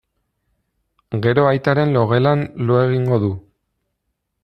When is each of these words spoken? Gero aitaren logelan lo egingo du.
Gero 1.27 1.43
aitaren 1.51 1.93
logelan 1.99 2.43
lo 2.71 2.81
egingo 2.89 3.21
du. 3.27 3.33